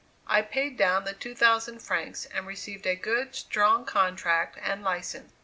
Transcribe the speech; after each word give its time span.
I 0.25 0.41
paid 0.41 0.77
down 0.77 1.03
the 1.05 1.13
2,000 1.13 1.77
francs 1.77 2.25
and 2.33 2.47
received 2.47 2.87
a 2.87 2.95
good, 2.95 3.35
strong 3.35 3.85
contract 3.85 4.57
and 4.59 4.81
license. 4.81 5.31